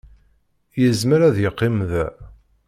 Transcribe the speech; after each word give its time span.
Yezmer 0.81 1.21
ad 1.27 1.37
yeqqim 1.39 1.77
da. 1.89 2.05